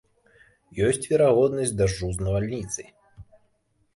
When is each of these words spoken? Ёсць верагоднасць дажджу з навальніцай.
Ёсць 0.87 1.05
верагоднасць 1.11 1.75
дажджу 1.81 2.09
з 2.15 2.27
навальніцай. 2.27 2.87